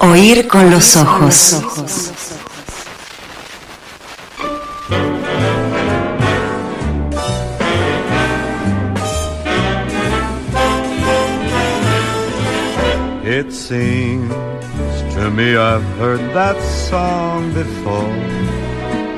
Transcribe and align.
Oír 0.00 0.46
con 0.46 0.70
los 0.70 0.96
ojos. 0.96 1.60
It 13.24 13.52
seems 13.52 14.32
to 15.14 15.30
me 15.30 15.56
I've 15.56 15.82
heard 15.98 16.20
that 16.32 16.56
song 16.88 17.52
before. 17.52 18.57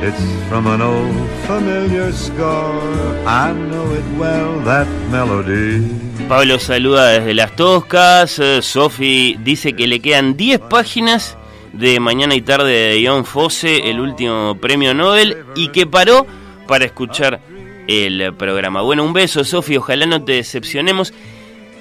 It's 0.02 0.48
from 0.48 0.66
an 0.66 0.80
old 0.80 1.28
familiar 1.46 2.10
score. 2.12 2.80
I 3.26 3.52
know 3.52 3.92
it 3.92 4.04
well, 4.18 4.60
that 4.64 4.86
melody. 5.10 5.86
Pablo 6.26 6.58
saluda 6.58 7.08
desde 7.10 7.34
las 7.34 7.54
Toscas. 7.54 8.38
Eh, 8.38 8.62
Sofi 8.62 9.36
dice 9.44 9.74
que 9.74 9.86
le 9.86 10.00
quedan 10.00 10.38
10 10.38 10.60
páginas 10.70 11.36
de 11.74 12.00
Mañana 12.00 12.34
y 12.34 12.40
Tarde 12.40 12.72
de 12.72 13.06
John 13.06 13.26
Fosse, 13.26 13.90
el 13.90 14.00
último 14.00 14.56
premio 14.58 14.94
Nobel, 14.94 15.44
y 15.54 15.68
que 15.68 15.86
paró 15.86 16.26
para 16.66 16.86
escuchar 16.86 17.40
el 17.86 18.34
programa. 18.36 18.80
Bueno, 18.80 19.04
un 19.04 19.12
beso, 19.12 19.44
Sofi. 19.44 19.76
Ojalá 19.76 20.06
no 20.06 20.24
te 20.24 20.32
decepcionemos. 20.32 21.12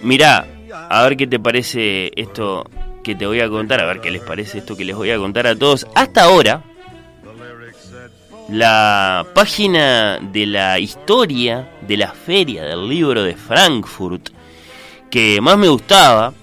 Mirá, 0.01 0.45
a 0.89 1.03
ver 1.03 1.15
qué 1.15 1.25
te 1.25 1.39
parece 1.39 2.11
esto 2.15 2.69
que 3.01 3.15
te 3.15 3.25
voy 3.25 3.39
a 3.39 3.47
contar, 3.47 3.79
a 3.79 3.85
ver 3.85 4.01
qué 4.01 4.11
les 4.11 4.21
parece 4.21 4.57
esto 4.57 4.75
que 4.75 4.83
les 4.83 4.95
voy 4.95 5.11
a 5.11 5.17
contar 5.17 5.47
a 5.47 5.55
todos. 5.55 5.87
Hasta 5.95 6.23
ahora, 6.23 6.63
la 8.51 9.27
página 9.35 10.19
de 10.19 10.45
la 10.45 10.79
historia 10.79 11.69
de 11.87 11.97
la 11.97 12.11
feria 12.11 12.63
del 12.63 12.87
libro 12.87 13.23
de 13.23 13.35
Frankfurt 13.35 14.29
que 15.11 15.39
más 15.41 15.57
me 15.57 15.67
gustaba, 15.67 16.33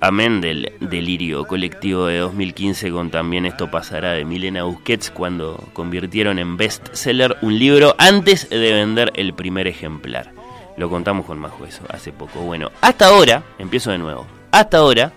amén 0.00 0.40
del 0.40 0.72
delirio 0.80 1.46
colectivo 1.46 2.06
de 2.06 2.18
2015 2.18 2.90
con 2.90 3.10
también 3.10 3.46
esto 3.46 3.70
pasará 3.70 4.12
de 4.12 4.24
Milena 4.24 4.64
Busquets 4.64 5.10
cuando 5.10 5.62
convirtieron 5.72 6.38
en 6.38 6.56
bestseller 6.56 7.36
un 7.40 7.58
libro 7.58 7.94
antes 7.98 8.48
de 8.50 8.72
vender 8.72 9.12
el 9.14 9.32
primer 9.32 9.66
ejemplar. 9.66 10.32
Lo 10.76 10.90
contamos 10.90 11.24
con 11.24 11.38
más 11.38 11.52
hueso 11.58 11.82
hace 11.88 12.12
poco. 12.12 12.40
Bueno, 12.40 12.70
hasta 12.80 13.06
ahora, 13.06 13.42
empiezo 13.58 13.90
de 13.90 13.98
nuevo, 13.98 14.26
hasta 14.50 14.78
ahora 14.78 15.12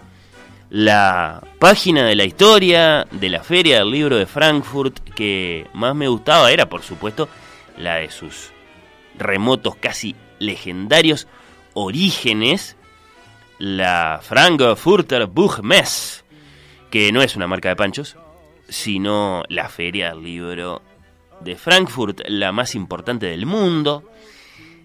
la 0.69 1.43
página 1.59 2.05
de 2.05 2.15
la 2.15 2.25
historia 2.25 3.07
de 3.11 3.29
la 3.29 3.43
feria 3.43 3.79
del 3.79 3.91
libro 3.91 4.17
de 4.17 4.25
Frankfurt 4.25 4.99
que 5.15 5.67
más 5.73 5.95
me 5.95 6.07
gustaba 6.07 6.51
era, 6.51 6.67
por 6.67 6.81
supuesto, 6.81 7.29
la 7.77 7.95
de 7.95 8.09
sus 8.09 8.51
remotos, 9.17 9.75
casi 9.75 10.15
legendarios 10.39 11.27
orígenes, 11.73 12.75
la 13.59 14.19
Frankfurter 14.21 15.27
Buchmesse, 15.27 16.25
que 16.89 17.11
no 17.11 17.21
es 17.21 17.35
una 17.35 17.47
marca 17.47 17.69
de 17.69 17.75
panchos, 17.75 18.17
sino 18.67 19.43
la 19.47 19.69
feria 19.69 20.09
del 20.09 20.23
libro 20.23 20.81
de 21.41 21.55
Frankfurt, 21.55 22.21
la 22.27 22.51
más 22.51 22.75
importante 22.75 23.27
del 23.27 23.45
mundo, 23.45 24.03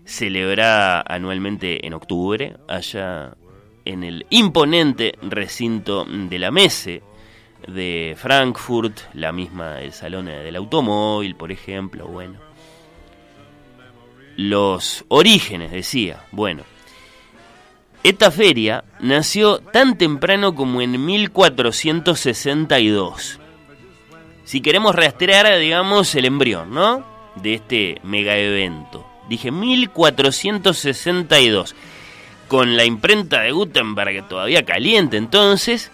celebra 0.05 1.01
anualmente 1.01 1.87
en 1.87 1.95
octubre, 1.95 2.57
allá 2.69 3.35
en 3.85 4.05
el 4.05 4.27
imponente 4.31 5.19
recinto 5.23 6.05
de 6.05 6.39
la 6.39 6.51
Messe 6.51 7.03
de 7.67 8.17
Frankfurt, 8.19 9.01
la 9.15 9.33
misma 9.33 9.81
el 9.81 9.93
Salón 9.93 10.27
del 10.27 10.57
Automóvil, 10.57 11.35
por 11.37 11.53
ejemplo, 11.53 12.07
bueno. 12.07 12.39
Los 14.37 15.05
orígenes, 15.09 15.71
decía, 15.71 16.27
bueno. 16.33 16.65
Esta 18.03 18.33
feria 18.33 18.85
nació 18.99 19.61
tan 19.61 19.97
temprano 19.97 20.57
como 20.57 20.81
en 20.81 21.05
1462. 21.05 23.39
Si 24.45 24.61
queremos 24.61 24.93
rastrear, 24.95 25.59
digamos, 25.59 26.15
el 26.17 26.25
embrión, 26.25 26.75
¿no? 26.75 27.07
De 27.37 27.55
este 27.55 28.01
mega 28.03 28.37
evento. 28.37 29.07
Dije 29.29 29.53
1462 29.53 31.77
con 32.53 32.77
la 32.77 32.85
imprenta 32.85 33.41
de 33.41 33.51
Gutenberg 33.51 34.29
todavía 34.29 34.63
caliente 34.63 35.17
entonces, 35.17 35.91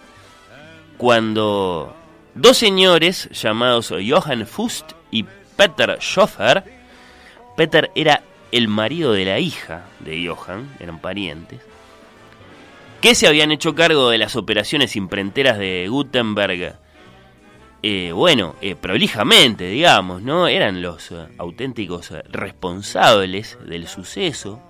cuando 0.97 1.95
dos 2.35 2.59
señores 2.59 3.29
llamados 3.31 3.91
Johann 3.91 4.45
Fust 4.45 4.91
y 5.13 5.25
Peter 5.57 5.99
Schoffer, 6.01 6.65
Peter 7.57 7.93
era 7.95 8.25
el 8.51 8.67
marido 8.67 9.13
de 9.13 9.25
la 9.25 9.39
hija 9.39 9.85
de 10.01 10.27
Johann, 10.27 10.69
eran 10.81 10.99
parientes, 10.99 11.61
que 13.01 13.15
se 13.15 13.29
habían 13.29 13.53
hecho 13.53 13.77
cargo 13.77 14.11
de 14.11 14.19
las 14.19 14.35
operaciones 14.35 14.97
imprenteras 14.97 15.59
de 15.59 15.87
Gutenberg, 15.89 16.77
eh, 17.85 18.11
bueno, 18.11 18.57
eh, 18.61 18.75
prolijamente, 18.75 19.69
digamos, 19.69 20.23
¿no? 20.23 20.49
Eran 20.49 20.83
los 20.83 21.13
eh, 21.13 21.29
auténticos 21.39 22.13
responsables 22.33 23.57
del 23.65 23.87
suceso 23.87 24.61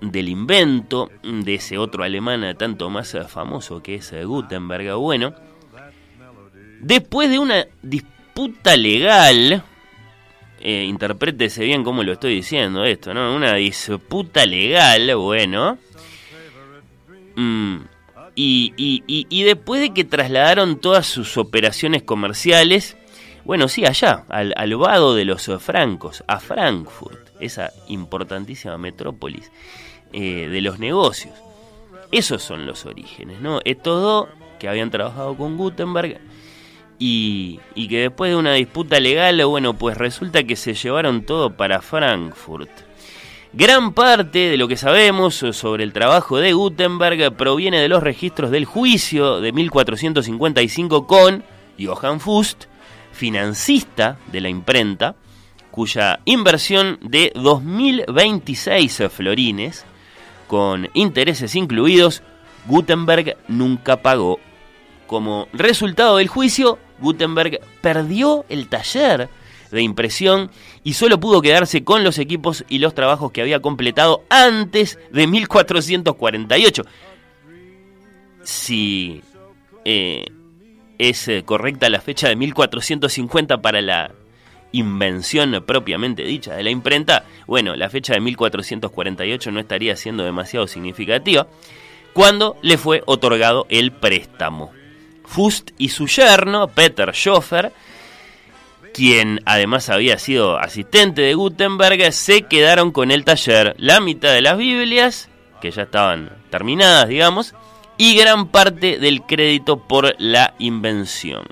del 0.00 0.28
invento 0.28 1.10
de 1.22 1.54
ese 1.54 1.78
otro 1.78 2.04
alemán 2.04 2.56
tanto 2.56 2.90
más 2.90 3.16
famoso 3.28 3.82
que 3.82 3.96
es 3.96 4.12
Gutenberg. 4.24 4.94
Bueno, 4.94 5.34
después 6.80 7.30
de 7.30 7.38
una 7.38 7.66
disputa 7.82 8.76
legal, 8.76 9.62
eh, 10.60 10.84
interprétese 10.84 11.64
bien 11.64 11.84
cómo 11.84 12.02
lo 12.02 12.12
estoy 12.12 12.34
diciendo 12.36 12.84
esto, 12.84 13.12
¿no? 13.14 13.34
Una 13.34 13.54
disputa 13.54 14.46
legal, 14.46 15.14
bueno. 15.16 15.78
Mm, 17.36 17.78
y, 18.34 18.72
y, 18.76 19.42
después 19.42 19.80
de 19.80 19.92
que 19.92 20.04
trasladaron 20.04 20.78
todas 20.78 21.06
sus 21.06 21.36
operaciones 21.36 22.04
comerciales, 22.04 22.96
bueno, 23.44 23.66
sí, 23.66 23.84
allá, 23.84 24.24
al, 24.28 24.54
al 24.56 24.76
vado 24.76 25.16
de 25.16 25.24
los 25.24 25.50
francos, 25.60 26.22
a 26.28 26.38
Frankfurt, 26.38 27.30
esa 27.40 27.72
importantísima 27.88 28.78
metrópolis 28.78 29.50
eh, 30.12 30.48
de 30.48 30.60
los 30.60 30.78
negocios. 30.78 31.34
Esos 32.10 32.42
son 32.42 32.66
los 32.66 32.86
orígenes, 32.86 33.40
¿no? 33.40 33.60
Estos 33.64 34.02
dos 34.02 34.28
que 34.58 34.68
habían 34.68 34.90
trabajado 34.90 35.36
con 35.36 35.56
Gutenberg 35.56 36.20
y, 36.98 37.60
y, 37.74 37.88
que 37.88 38.00
después 38.00 38.30
de 38.30 38.36
una 38.36 38.54
disputa 38.54 38.98
legal, 38.98 39.44
bueno, 39.44 39.74
pues 39.74 39.96
resulta 39.96 40.42
que 40.42 40.56
se 40.56 40.74
llevaron 40.74 41.22
todo 41.22 41.56
para 41.56 41.80
Frankfurt. 41.80 42.70
Gran 43.52 43.92
parte 43.92 44.50
de 44.50 44.56
lo 44.58 44.68
que 44.68 44.76
sabemos 44.76 45.34
sobre 45.34 45.82
el 45.82 45.92
trabajo 45.92 46.38
de 46.38 46.52
Gutenberg 46.52 47.34
proviene 47.34 47.80
de 47.80 47.88
los 47.88 48.02
registros 48.02 48.50
del 48.50 48.66
juicio 48.66 49.40
de 49.40 49.52
1455 49.52 51.06
con 51.06 51.44
Johann 51.78 52.20
Fust, 52.20 52.64
financista 53.12 54.18
de 54.30 54.40
la 54.42 54.50
imprenta, 54.50 55.14
cuya 55.70 56.20
inversión 56.26 56.98
de 57.00 57.32
2.026 57.34 59.08
florines 59.08 59.86
con 60.48 60.88
intereses 60.94 61.54
incluidos, 61.54 62.22
Gutenberg 62.66 63.36
nunca 63.46 64.02
pagó. 64.02 64.40
Como 65.06 65.46
resultado 65.52 66.16
del 66.16 66.26
juicio, 66.26 66.78
Gutenberg 66.98 67.60
perdió 67.80 68.44
el 68.48 68.68
taller 68.68 69.28
de 69.70 69.82
impresión 69.82 70.50
y 70.82 70.94
solo 70.94 71.20
pudo 71.20 71.40
quedarse 71.40 71.84
con 71.84 72.02
los 72.02 72.18
equipos 72.18 72.64
y 72.68 72.78
los 72.78 72.94
trabajos 72.94 73.30
que 73.30 73.42
había 73.42 73.60
completado 73.60 74.24
antes 74.28 74.98
de 75.12 75.26
1448. 75.26 76.82
Si 78.42 79.22
eh, 79.84 80.24
es 80.98 81.28
eh, 81.28 81.42
correcta 81.44 81.88
la 81.88 82.00
fecha 82.00 82.28
de 82.28 82.36
1450 82.36 83.60
para 83.60 83.80
la 83.80 84.12
invención 84.72 85.62
propiamente 85.66 86.24
dicha 86.24 86.54
de 86.54 86.62
la 86.62 86.70
imprenta, 86.70 87.24
bueno, 87.46 87.76
la 87.76 87.88
fecha 87.88 88.14
de 88.14 88.20
1448 88.20 89.50
no 89.50 89.60
estaría 89.60 89.96
siendo 89.96 90.24
demasiado 90.24 90.66
significativa, 90.66 91.46
cuando 92.12 92.56
le 92.62 92.78
fue 92.78 93.02
otorgado 93.06 93.66
el 93.68 93.92
préstamo. 93.92 94.72
Fust 95.24 95.70
y 95.78 95.90
su 95.90 96.06
yerno, 96.06 96.68
Peter 96.68 97.12
Schoffer, 97.14 97.72
quien 98.94 99.40
además 99.44 99.90
había 99.90 100.18
sido 100.18 100.58
asistente 100.58 101.22
de 101.22 101.34
Gutenberg, 101.34 102.12
se 102.12 102.42
quedaron 102.42 102.92
con 102.92 103.10
el 103.10 103.24
taller, 103.24 103.74
la 103.78 104.00
mitad 104.00 104.32
de 104.32 104.40
las 104.40 104.56
Biblias, 104.56 105.28
que 105.60 105.70
ya 105.70 105.82
estaban 105.82 106.30
terminadas, 106.50 107.08
digamos, 107.08 107.54
y 107.98 108.16
gran 108.16 108.48
parte 108.48 108.98
del 108.98 109.22
crédito 109.22 109.78
por 109.78 110.14
la 110.18 110.54
invención. 110.58 111.44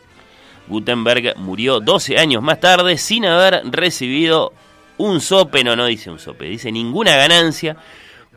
Gutenberg 0.68 1.36
murió 1.36 1.80
12 1.80 2.18
años 2.18 2.42
más 2.42 2.60
tarde 2.60 2.98
sin 2.98 3.26
haber 3.26 3.62
recibido 3.70 4.52
un 4.98 5.20
sope, 5.20 5.62
no, 5.64 5.76
no 5.76 5.86
dice 5.86 6.10
un 6.10 6.18
sope, 6.18 6.46
dice 6.46 6.72
ninguna 6.72 7.16
ganancia 7.16 7.76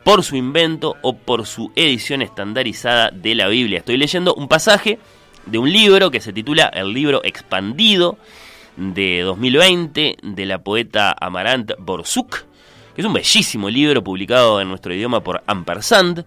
por 0.04 0.22
su 0.22 0.36
invento 0.36 0.96
o 1.02 1.14
por 1.16 1.46
su 1.46 1.72
edición 1.74 2.22
estandarizada 2.22 3.10
de 3.10 3.34
la 3.34 3.48
Biblia. 3.48 3.78
Estoy 3.78 3.96
leyendo 3.96 4.34
un 4.34 4.48
pasaje 4.48 4.98
de 5.46 5.58
un 5.58 5.70
libro 5.70 6.10
que 6.10 6.20
se 6.20 6.32
titula 6.32 6.70
El 6.72 6.92
libro 6.92 7.20
expandido 7.24 8.18
de 8.76 9.20
2020 9.22 10.16
de 10.22 10.46
la 10.46 10.58
poeta 10.58 11.14
Amarant 11.18 11.72
Borsuk, 11.78 12.44
que 12.94 13.02
es 13.02 13.04
un 13.06 13.12
bellísimo 13.12 13.68
libro 13.68 14.02
publicado 14.02 14.60
en 14.60 14.68
nuestro 14.68 14.94
idioma 14.94 15.22
por 15.22 15.42
Ampersand, 15.46 16.24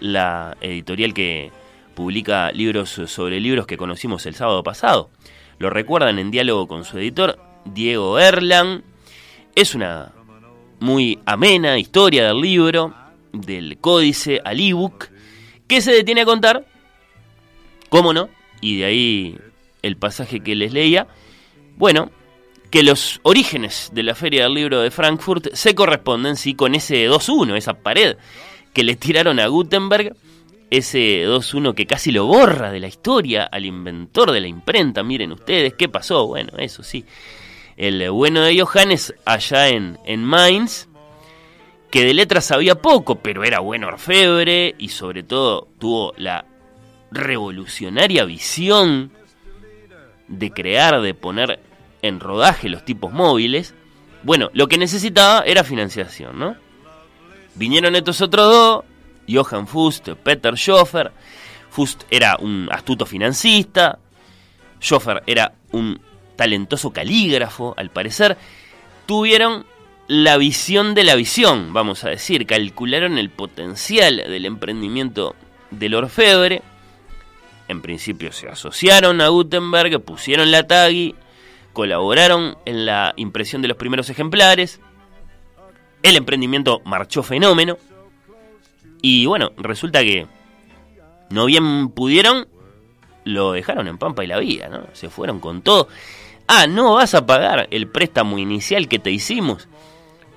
la 0.00 0.56
editorial 0.60 1.14
que 1.14 1.50
publica 1.98 2.52
libros 2.52 2.90
sobre 2.90 3.40
libros 3.40 3.66
que 3.66 3.76
conocimos 3.76 4.24
el 4.26 4.36
sábado 4.36 4.62
pasado. 4.62 5.10
Lo 5.58 5.68
recuerdan 5.68 6.20
en 6.20 6.30
diálogo 6.30 6.68
con 6.68 6.84
su 6.84 6.96
editor, 6.96 7.40
Diego 7.64 8.20
Erlang. 8.20 8.84
Es 9.56 9.74
una 9.74 10.12
muy 10.78 11.18
amena 11.26 11.76
historia 11.76 12.28
del 12.28 12.40
libro, 12.40 12.94
del 13.32 13.78
códice 13.78 14.40
al 14.44 14.60
ebook, 14.60 15.08
que 15.66 15.80
se 15.80 15.90
detiene 15.90 16.20
a 16.20 16.24
contar, 16.24 16.64
cómo 17.88 18.12
no, 18.12 18.28
y 18.60 18.78
de 18.78 18.84
ahí 18.84 19.38
el 19.82 19.96
pasaje 19.96 20.38
que 20.38 20.54
les 20.54 20.72
leía, 20.72 21.08
bueno, 21.78 22.12
que 22.70 22.84
los 22.84 23.18
orígenes 23.24 23.90
de 23.92 24.04
la 24.04 24.14
Feria 24.14 24.44
del 24.44 24.54
Libro 24.54 24.82
de 24.82 24.92
Frankfurt 24.92 25.52
se 25.52 25.74
corresponden 25.74 26.36
sí 26.36 26.54
con 26.54 26.76
ese 26.76 27.10
2-1, 27.10 27.56
esa 27.56 27.74
pared 27.74 28.16
que 28.72 28.84
le 28.84 28.94
tiraron 28.94 29.40
a 29.40 29.48
Gutenberg, 29.48 30.14
ese 30.70 31.26
2-1 31.26 31.74
que 31.74 31.86
casi 31.86 32.12
lo 32.12 32.26
borra 32.26 32.70
de 32.70 32.80
la 32.80 32.88
historia 32.88 33.44
al 33.44 33.64
inventor 33.64 34.32
de 34.32 34.40
la 34.40 34.48
imprenta. 34.48 35.02
Miren 35.02 35.32
ustedes, 35.32 35.74
¿qué 35.74 35.88
pasó? 35.88 36.26
Bueno, 36.26 36.52
eso 36.58 36.82
sí. 36.82 37.04
El 37.76 38.10
bueno 38.10 38.42
de 38.42 38.60
Johannes 38.60 39.14
allá 39.24 39.68
en, 39.68 39.98
en 40.04 40.24
Mainz, 40.24 40.88
que 41.90 42.04
de 42.04 42.12
letras 42.12 42.46
sabía 42.46 42.74
poco, 42.74 43.16
pero 43.16 43.44
era 43.44 43.60
buen 43.60 43.84
orfebre 43.84 44.74
y 44.78 44.88
sobre 44.88 45.22
todo 45.22 45.68
tuvo 45.78 46.12
la 46.16 46.44
revolucionaria 47.10 48.24
visión 48.24 49.12
de 50.26 50.50
crear, 50.50 51.00
de 51.00 51.14
poner 51.14 51.60
en 52.02 52.20
rodaje 52.20 52.68
los 52.68 52.84
tipos 52.84 53.12
móviles. 53.12 53.74
Bueno, 54.22 54.50
lo 54.52 54.68
que 54.68 54.76
necesitaba 54.78 55.42
era 55.42 55.64
financiación, 55.64 56.38
¿no? 56.38 56.56
Vinieron 57.54 57.96
estos 57.96 58.20
otros 58.20 58.52
dos, 58.52 58.84
Johann 59.28 59.66
Fust, 59.66 60.08
Peter 60.22 60.56
Schoffer. 60.56 61.12
Fust 61.70 62.04
era 62.10 62.36
un 62.40 62.68
astuto 62.72 63.06
financista, 63.06 63.98
Schoffer 64.80 65.22
era 65.26 65.52
un 65.72 66.00
talentoso 66.36 66.90
calígrafo, 66.92 67.74
al 67.76 67.90
parecer. 67.90 68.36
Tuvieron 69.06 69.66
la 70.06 70.38
visión 70.38 70.94
de 70.94 71.04
la 71.04 71.14
visión, 71.14 71.72
vamos 71.72 72.04
a 72.04 72.08
decir, 72.08 72.46
calcularon 72.46 73.18
el 73.18 73.30
potencial 73.30 74.16
del 74.16 74.46
emprendimiento 74.46 75.34
del 75.70 75.94
orfebre. 75.94 76.62
En 77.68 77.82
principio 77.82 78.32
se 78.32 78.48
asociaron 78.48 79.20
a 79.20 79.28
Gutenberg, 79.28 80.00
pusieron 80.00 80.50
la 80.50 80.66
tagi, 80.66 81.14
colaboraron 81.74 82.56
en 82.64 82.86
la 82.86 83.12
impresión 83.16 83.60
de 83.60 83.68
los 83.68 83.76
primeros 83.76 84.08
ejemplares. 84.08 84.80
El 86.02 86.16
emprendimiento 86.16 86.80
marchó 86.84 87.22
fenómeno. 87.22 87.76
Y 89.02 89.26
bueno, 89.26 89.52
resulta 89.56 90.00
que 90.02 90.26
no 91.30 91.46
bien 91.46 91.90
pudieron, 91.90 92.48
lo 93.24 93.52
dejaron 93.52 93.88
en 93.88 93.98
Pampa 93.98 94.24
y 94.24 94.26
la 94.26 94.38
vida, 94.38 94.68
¿no? 94.68 94.84
Se 94.92 95.08
fueron 95.08 95.40
con 95.40 95.62
todo. 95.62 95.88
Ah, 96.46 96.66
no 96.66 96.94
vas 96.94 97.14
a 97.14 97.26
pagar 97.26 97.68
el 97.70 97.88
préstamo 97.88 98.38
inicial 98.38 98.88
que 98.88 98.98
te 98.98 99.10
hicimos 99.10 99.68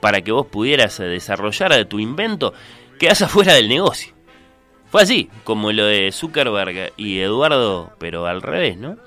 para 0.02 0.22
que 0.22 0.32
vos 0.32 0.48
pudieras 0.48 0.98
desarrollar 0.98 1.86
tu 1.86 2.00
invento, 2.00 2.54
quedás 3.00 3.22
afuera 3.22 3.54
del 3.54 3.70
negocio. 3.70 4.14
Fue 4.90 5.04
así, 5.04 5.30
como 5.46 5.72
lo 5.72 5.86
de 5.86 6.12
Zuckerberg 6.12 6.92
y 6.98 7.20
Eduardo, 7.20 7.94
pero 7.98 8.26
al 8.26 8.42
revés, 8.42 8.78
¿no? 8.78 8.98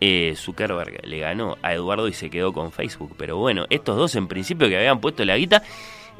Eh, 0.00 0.34
Zuckerberg 0.36 1.04
le 1.04 1.18
ganó 1.18 1.58
a 1.60 1.74
Eduardo 1.74 2.08
y 2.08 2.14
se 2.14 2.30
quedó 2.30 2.54
con 2.54 2.72
Facebook. 2.72 3.14
Pero 3.18 3.36
bueno, 3.36 3.66
estos 3.68 3.96
dos 3.96 4.14
en 4.14 4.28
principio 4.28 4.68
que 4.68 4.78
habían 4.78 5.00
puesto 5.00 5.24
la 5.26 5.36
guita 5.36 5.62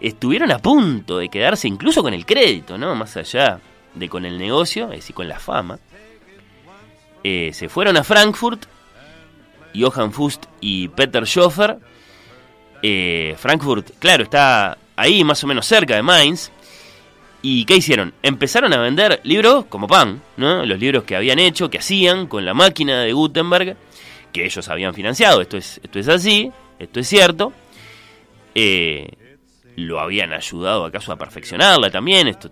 estuvieron 0.00 0.50
a 0.50 0.58
punto 0.58 1.18
de 1.18 1.28
quedarse 1.28 1.68
incluso 1.68 2.02
con 2.02 2.14
el 2.14 2.26
crédito, 2.26 2.78
¿no? 2.78 2.94
Más 2.94 3.16
allá 3.16 3.60
de 3.94 4.08
con 4.08 4.24
el 4.24 4.38
negocio, 4.38 4.86
es 4.86 5.00
decir, 5.00 5.14
con 5.14 5.28
la 5.28 5.38
fama. 5.38 5.78
Eh, 7.24 7.50
se 7.52 7.68
fueron 7.68 7.96
a 7.96 8.04
Frankfurt, 8.04 8.66
Johann 9.74 10.12
Fust 10.12 10.46
y 10.60 10.88
Peter 10.88 11.26
Schoffer. 11.26 11.78
Eh, 12.82 13.34
Frankfurt, 13.38 13.90
claro, 13.98 14.24
está 14.24 14.78
ahí 14.96 15.24
más 15.24 15.42
o 15.44 15.46
menos 15.46 15.66
cerca 15.66 15.96
de 15.96 16.02
Mainz. 16.02 16.50
¿Y 17.40 17.64
qué 17.64 17.76
hicieron? 17.76 18.12
Empezaron 18.22 18.72
a 18.72 18.78
vender 18.78 19.20
libros 19.22 19.66
como 19.66 19.86
pan, 19.86 20.20
¿no? 20.36 20.64
Los 20.64 20.78
libros 20.78 21.04
que 21.04 21.14
habían 21.14 21.38
hecho, 21.38 21.70
que 21.70 21.78
hacían 21.78 22.26
con 22.26 22.44
la 22.44 22.52
máquina 22.52 23.00
de 23.02 23.12
Gutenberg, 23.12 23.76
que 24.32 24.44
ellos 24.44 24.68
habían 24.68 24.92
financiado. 24.92 25.40
Esto 25.40 25.56
es, 25.56 25.80
esto 25.82 25.98
es 26.00 26.08
así, 26.08 26.50
esto 26.78 26.98
es 26.98 27.06
cierto. 27.06 27.52
Eh, 28.54 29.08
lo 29.78 30.00
habían 30.00 30.32
ayudado 30.32 30.84
acaso 30.84 31.12
a 31.12 31.16
perfeccionarla 31.16 31.90
también. 31.90 32.28
Esto, 32.28 32.50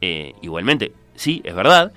eh, 0.00 0.32
igualmente, 0.42 0.92
sí, 1.14 1.40
es 1.44 1.54
verdad. 1.54 1.92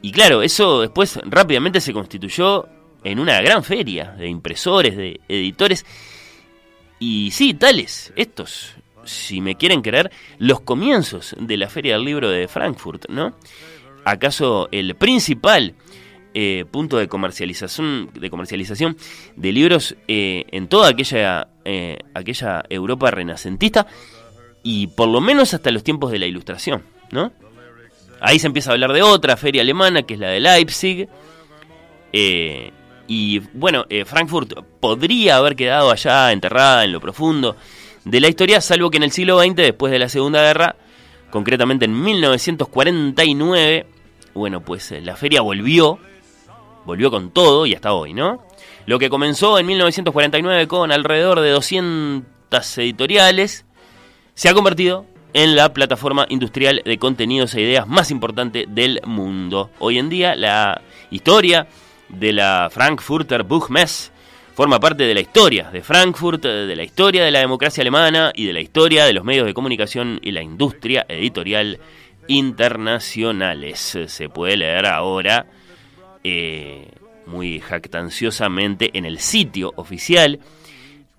Y 0.00 0.12
claro, 0.12 0.42
eso 0.42 0.80
después 0.80 1.18
rápidamente 1.24 1.80
se 1.80 1.92
constituyó 1.92 2.68
en 3.04 3.18
una 3.18 3.40
gran 3.40 3.64
feria 3.64 4.12
de 4.12 4.28
impresores, 4.28 4.96
de 4.96 5.20
editores. 5.28 5.84
Y 7.00 7.30
sí, 7.32 7.54
tales, 7.54 8.12
estos, 8.14 8.74
si 9.04 9.40
me 9.40 9.56
quieren 9.56 9.82
creer, 9.82 10.10
los 10.38 10.60
comienzos 10.60 11.34
de 11.38 11.56
la 11.56 11.68
Feria 11.68 11.94
del 11.94 12.04
Libro 12.04 12.30
de 12.30 12.46
Frankfurt, 12.46 13.08
¿no? 13.08 13.34
¿Acaso 14.04 14.68
el 14.70 14.94
principal 14.94 15.74
eh, 16.34 16.64
punto 16.70 16.98
de 16.98 17.08
comercialización, 17.08 18.10
de 18.14 18.30
comercialización 18.30 18.96
de 19.36 19.52
libros 19.52 19.96
eh, 20.08 20.44
en 20.50 20.68
toda 20.68 20.88
aquella, 20.88 21.48
eh, 21.64 21.98
aquella 22.14 22.64
Europa 22.68 23.10
renacentista 23.10 23.86
y 24.62 24.88
por 24.88 25.08
lo 25.08 25.20
menos 25.20 25.54
hasta 25.54 25.70
los 25.70 25.82
tiempos 25.84 26.10
de 26.10 26.18
la 26.18 26.26
Ilustración, 26.26 26.82
¿no? 27.10 27.32
Ahí 28.20 28.38
se 28.38 28.46
empieza 28.46 28.70
a 28.70 28.74
hablar 28.74 28.92
de 28.92 29.02
otra 29.02 29.36
feria 29.36 29.62
alemana, 29.62 30.04
que 30.04 30.14
es 30.14 30.20
la 30.20 30.28
de 30.28 30.40
Leipzig. 30.40 31.08
y 33.08 33.38
bueno, 33.52 33.84
Frankfurt 34.06 34.54
podría 34.78 35.36
haber 35.36 35.56
quedado 35.56 35.90
allá 35.90 36.30
enterrada 36.30 36.84
en 36.84 36.92
lo 36.92 37.00
profundo 37.00 37.56
de 38.04 38.20
la 38.20 38.28
historia, 38.28 38.60
salvo 38.60 38.90
que 38.90 38.96
en 38.96 39.02
el 39.04 39.12
siglo 39.12 39.40
XX, 39.40 39.56
después 39.56 39.92
de 39.92 39.98
la 39.98 40.08
Segunda 40.08 40.42
Guerra, 40.42 40.76
concretamente 41.30 41.84
en 41.84 42.00
1949, 42.00 43.86
bueno, 44.34 44.60
pues 44.60 44.92
eh, 44.92 45.00
la 45.00 45.16
feria 45.16 45.40
volvió, 45.40 45.98
volvió 46.84 47.10
con 47.10 47.30
todo 47.30 47.66
y 47.66 47.74
hasta 47.74 47.92
hoy, 47.92 48.14
¿no? 48.14 48.42
Lo 48.86 48.98
que 48.98 49.10
comenzó 49.10 49.58
en 49.58 49.66
1949 49.66 50.66
con 50.66 50.92
alrededor 50.92 51.40
de 51.40 51.50
200 51.50 52.78
editoriales, 52.78 53.64
se 54.34 54.48
ha 54.48 54.54
convertido 54.54 55.06
en 55.34 55.56
la 55.56 55.72
plataforma 55.72 56.26
industrial 56.28 56.82
de 56.84 56.98
contenidos 56.98 57.54
e 57.54 57.62
ideas 57.62 57.86
más 57.86 58.10
importante 58.10 58.66
del 58.68 59.00
mundo. 59.04 59.70
Hoy 59.78 59.98
en 59.98 60.08
día 60.08 60.34
la 60.36 60.82
historia 61.10 61.68
de 62.08 62.32
la 62.32 62.68
Frankfurter 62.70 63.42
Buchmesse 63.42 64.12
forma 64.54 64.78
parte 64.78 65.04
de 65.04 65.14
la 65.14 65.20
historia 65.20 65.70
de 65.70 65.82
Frankfurt, 65.82 66.42
de 66.42 66.76
la 66.76 66.82
historia 66.82 67.24
de 67.24 67.30
la 67.30 67.38
democracia 67.38 67.80
alemana 67.80 68.32
y 68.34 68.46
de 68.46 68.52
la 68.52 68.60
historia 68.60 69.06
de 69.06 69.14
los 69.14 69.24
medios 69.24 69.46
de 69.46 69.54
comunicación 69.54 70.18
y 70.22 70.32
la 70.32 70.42
industria 70.42 71.06
editorial 71.08 71.78
internacionales. 72.28 73.98
Se 74.06 74.28
puede 74.28 74.58
leer 74.58 74.86
ahora 74.86 75.46
eh, 76.24 76.88
muy 77.26 77.60
jactanciosamente 77.60 78.90
en 78.94 79.04
el 79.04 79.18
sitio 79.18 79.72
oficial 79.76 80.40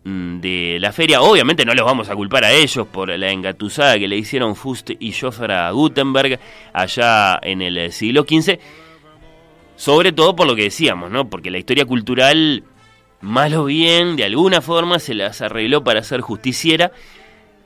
mm, 0.04 0.40
de 0.40 0.78
la 0.80 0.92
feria. 0.92 1.22
Obviamente 1.22 1.66
no 1.66 1.74
los 1.74 1.86
vamos 1.86 2.10
a 2.10 2.16
culpar 2.16 2.44
a 2.44 2.52
ellos 2.52 2.88
por 2.88 3.10
la 3.10 3.32
engatusada 3.32 3.98
que 3.98 4.08
le 4.08 4.18
hicieron 4.18 4.56
Fust 4.56 4.92
y 5.00 5.12
Schoffer 5.12 5.52
a 5.52 5.72
Gutenberg 5.72 6.40
allá 6.74 7.40
en 7.42 7.62
el 7.62 7.92
siglo 7.92 8.24
XV. 8.24 8.60
Sobre 9.76 10.12
todo 10.12 10.36
por 10.36 10.48
lo 10.48 10.56
que 10.56 10.64
decíamos, 10.64 11.10
¿no? 11.10 11.30
Porque 11.30 11.50
la 11.50 11.58
historia 11.58 11.86
cultural 11.86 12.64
mal 13.24 13.54
o 13.56 13.66
bien, 13.66 14.18
de 14.18 14.26
alguna 14.26 14.62
forma 14.62 15.00
se 15.00 15.14
las 15.14 15.42
arregló 15.42 15.84
para 15.84 16.04
ser 16.04 16.22
justiciera 16.22 16.92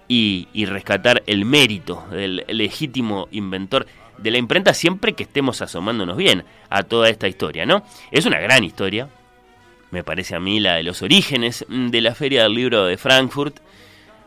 y, 0.07 0.47
rescatar 0.65 1.23
el 1.25 1.45
mérito 1.45 2.05
del 2.11 2.45
legítimo 2.47 3.27
inventor 3.31 3.87
de 4.17 4.31
la 4.31 4.37
imprenta 4.37 4.73
siempre 4.73 5.13
que 5.13 5.23
estemos 5.23 5.61
asomándonos 5.61 6.17
bien 6.17 6.43
a 6.69 6.83
toda 6.83 7.09
esta 7.09 7.27
historia, 7.27 7.65
¿no? 7.65 7.83
Es 8.11 8.25
una 8.25 8.39
gran 8.39 8.63
historia, 8.63 9.09
me 9.91 10.03
parece 10.03 10.35
a 10.35 10.39
mí 10.39 10.59
la 10.59 10.75
de 10.75 10.83
los 10.83 11.01
orígenes 11.01 11.65
de 11.69 12.01
la 12.01 12.15
Feria 12.15 12.43
del 12.43 12.53
Libro 12.53 12.85
de 12.85 12.97
Frankfurt, 12.97 13.57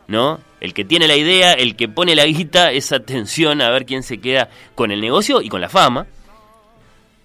¿no? 0.07 0.39
El 0.59 0.73
que 0.73 0.85
tiene 0.85 1.07
la 1.07 1.15
idea, 1.15 1.53
el 1.53 1.75
que 1.75 1.87
pone 1.87 2.15
la 2.15 2.25
guita, 2.25 2.71
esa 2.71 2.99
tensión 2.99 3.61
a 3.61 3.69
ver 3.69 3.85
quién 3.85 4.03
se 4.03 4.19
queda 4.19 4.49
con 4.75 4.91
el 4.91 5.01
negocio 5.01 5.41
y 5.41 5.49
con 5.49 5.61
la 5.61 5.69
fama. 5.69 6.07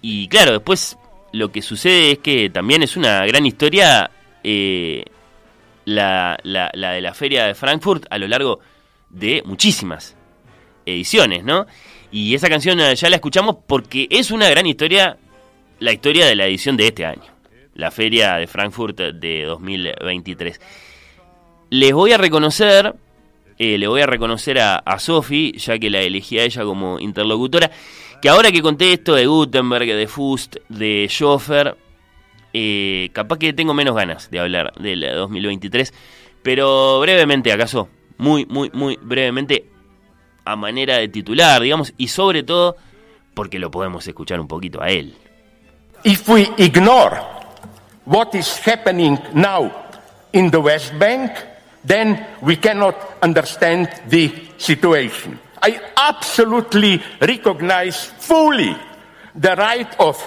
Y 0.01 0.27
claro, 0.27 0.53
después 0.53 0.97
lo 1.33 1.51
que 1.51 1.61
sucede 1.61 2.11
es 2.13 2.19
que 2.19 2.49
también 2.49 2.83
es 2.83 2.95
una 2.95 3.25
gran 3.25 3.45
historia 3.45 4.09
eh, 4.43 5.03
la, 5.85 6.37
la, 6.43 6.69
de 6.73 7.01
la 7.01 7.13
feria 7.13 7.45
de 7.45 7.55
Frankfurt 7.55 8.05
a 8.09 8.17
lo 8.17 8.27
largo 8.27 8.59
de 9.09 9.41
muchísimas 9.45 10.15
ediciones, 10.85 11.43
¿no? 11.43 11.65
Y 12.11 12.33
esa 12.35 12.49
canción 12.49 12.79
eh, 12.79 12.95
ya 12.95 13.09
la 13.09 13.17
escuchamos 13.17 13.57
porque 13.67 14.07
es 14.09 14.31
una 14.31 14.49
gran 14.49 14.65
historia, 14.65 15.17
la 15.79 15.91
historia 15.91 16.25
de 16.25 16.35
la 16.35 16.45
edición 16.45 16.77
de 16.77 16.87
este 16.87 17.05
año, 17.05 17.25
la 17.75 17.91
feria 17.91 18.35
de 18.35 18.47
Frankfurt 18.47 18.97
de 18.97 19.43
2023. 19.43 20.59
Les 21.69 21.93
voy 21.93 22.13
a 22.13 22.17
reconocer, 22.17 22.95
eh, 23.57 23.77
le 23.77 23.87
voy 23.87 24.01
a 24.01 24.05
reconocer 24.05 24.59
a, 24.59 24.77
a 24.77 24.99
Sofi, 24.99 25.53
ya 25.57 25.77
que 25.77 25.89
la 25.89 25.99
elegí 25.99 26.39
a 26.39 26.43
ella 26.43 26.63
como 26.63 26.99
interlocutora, 26.99 27.71
que 28.21 28.29
ahora 28.29 28.51
que 28.51 28.61
conté 28.61 28.93
esto 28.93 29.15
de 29.15 29.25
Gutenberg, 29.25 29.85
de 29.85 30.07
Fust, 30.07 30.55
de 30.69 31.07
Schoffer, 31.09 31.75
eh, 32.53 33.09
capaz 33.13 33.37
que 33.37 33.53
tengo 33.53 33.73
menos 33.73 33.95
ganas 33.95 34.31
de 34.31 34.39
hablar 34.39 34.73
del 34.79 35.01
2023, 35.01 35.93
pero 36.41 36.99
brevemente, 36.99 37.51
acaso, 37.51 37.89
muy, 38.17 38.45
muy, 38.45 38.71
muy 38.73 38.97
brevemente, 39.01 39.65
a 40.51 40.55
manera 40.55 40.97
de 40.97 41.07
titular, 41.07 41.61
digamos, 41.61 41.93
y 41.97 42.07
sobre 42.07 42.43
todo 42.43 42.77
porque 43.33 43.59
lo 43.59 43.69
podemos 43.69 44.07
escuchar 44.07 44.39
un 44.39 44.47
poquito 44.47 44.81
a 44.81 44.89
él. 44.89 45.13
If 46.03 46.27
we 46.29 46.49
ignore 46.57 47.19
what 48.05 48.33
is 48.33 48.59
happening 48.65 49.19
now 49.33 49.71
in 50.31 50.49
the 50.49 50.57
West 50.57 50.97
Bank, 50.97 51.31
then 51.85 52.25
we 52.41 52.57
cannot 52.57 52.95
understand 53.21 53.89
the 54.09 54.31
situation. 54.57 55.39
I 55.61 55.79
absolutely 55.95 57.01
recognize 57.19 58.05
fully 58.19 58.75
the 59.35 59.55
right 59.55 59.89
of 59.99 60.17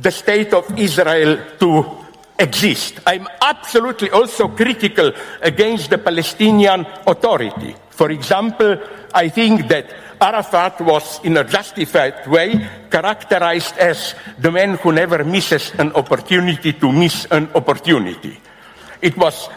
the 0.00 0.10
state 0.10 0.52
of 0.52 0.66
Israel 0.78 1.38
to 1.58 2.03
exist. 2.38 3.00
I'm 3.06 3.28
absolutely 3.40 4.10
also 4.10 4.48
critical 4.48 5.12
against 5.42 5.90
the 5.90 5.98
Palestinian 5.98 6.86
Authority. 7.06 7.76
For 7.90 8.10
example, 8.10 8.76
I 9.14 9.28
think 9.28 9.68
that 9.68 9.86
Arafat 10.20 10.80
was, 10.80 11.20
in 11.22 11.36
a 11.36 11.44
justified 11.44 12.26
way, 12.26 12.58
characterized 12.90 13.78
as 13.78 14.14
the 14.38 14.50
man 14.50 14.76
who 14.78 14.92
never 14.92 15.22
misses 15.24 15.72
an 15.78 15.92
opportunity 15.92 16.72
to 16.72 16.90
miss 16.90 17.26
an 17.30 17.48
opportunity. 17.54 18.40
It 19.00 19.16
was 19.16 19.48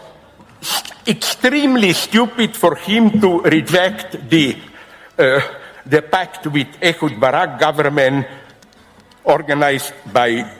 extremely 1.06 1.92
stupid 1.94 2.54
for 2.56 2.76
him 2.76 3.20
to 3.20 3.40
reject 3.42 4.28
the, 4.28 4.56
uh, 5.18 5.40
the 5.86 6.02
pact 6.02 6.46
with 6.46 6.68
Ehud 6.82 7.18
Barak 7.18 7.58
government 7.58 8.26
organized 9.24 9.94
by 10.12 10.57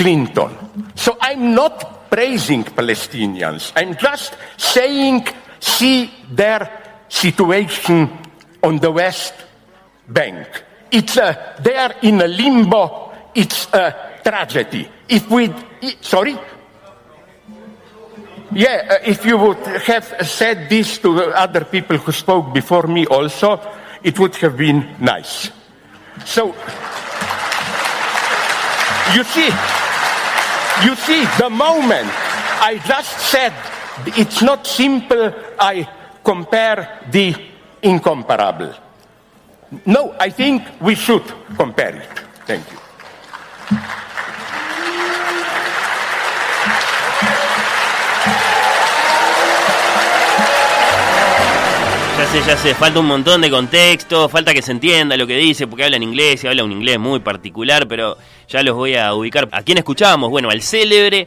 Clinton. 0.00 0.56
So 0.94 1.18
I'm 1.20 1.54
not 1.54 2.08
praising 2.08 2.64
Palestinians. 2.64 3.70
I'm 3.76 3.94
just 3.96 4.34
saying, 4.56 5.28
see 5.60 6.10
their 6.32 7.04
situation 7.06 8.08
on 8.62 8.78
the 8.78 8.90
West 8.90 9.34
Bank. 10.08 10.48
It's 10.90 11.18
a, 11.18 11.56
they 11.60 11.76
are 11.76 11.94
in 12.00 12.18
a 12.22 12.26
limbo. 12.26 13.12
It's 13.34 13.68
a 13.74 14.20
tragedy. 14.24 14.88
If 15.06 15.28
we, 15.28 15.52
sorry? 16.00 16.38
Yeah, 18.52 18.88
uh, 18.90 19.04
if 19.04 19.26
you 19.26 19.36
would 19.36 19.58
have 19.58 20.26
said 20.26 20.70
this 20.70 20.96
to 20.98 21.24
other 21.36 21.66
people 21.66 21.98
who 21.98 22.10
spoke 22.10 22.54
before 22.54 22.84
me 22.84 23.04
also, 23.04 23.60
it 24.02 24.18
would 24.18 24.34
have 24.36 24.56
been 24.56 24.96
nice. 24.98 25.50
So, 26.24 26.54
you 29.14 29.24
see, 29.24 29.50
you 30.84 30.96
see, 30.96 31.24
the 31.38 31.50
moment 31.50 32.08
I 32.62 32.80
just 32.86 33.18
said 33.30 33.52
it's 34.18 34.42
not 34.42 34.66
simple, 34.66 35.34
I 35.58 35.88
compare 36.24 37.06
the 37.10 37.34
incomparable. 37.82 38.74
No, 39.86 40.14
I 40.18 40.30
think 40.30 40.62
we 40.80 40.94
should 40.94 41.24
compare 41.56 41.96
it. 41.96 42.18
Thank 42.46 42.70
you. 42.70 42.78
Sé, 52.30 52.42
ya 52.46 52.56
sé, 52.56 52.74
falta 52.76 53.00
un 53.00 53.06
montón 53.06 53.40
de 53.40 53.50
contexto, 53.50 54.28
falta 54.28 54.54
que 54.54 54.62
se 54.62 54.70
entienda 54.70 55.16
lo 55.16 55.26
que 55.26 55.36
dice, 55.36 55.66
porque 55.66 55.82
habla 55.82 55.96
en 55.96 56.04
inglés 56.04 56.44
y 56.44 56.46
habla 56.46 56.62
un 56.62 56.70
inglés 56.70 56.96
muy 56.96 57.18
particular, 57.18 57.88
pero 57.88 58.16
ya 58.48 58.62
los 58.62 58.76
voy 58.76 58.94
a 58.94 59.12
ubicar. 59.14 59.48
¿A 59.50 59.62
quién 59.62 59.78
escuchábamos? 59.78 60.30
Bueno, 60.30 60.48
al 60.48 60.62
célebre, 60.62 61.26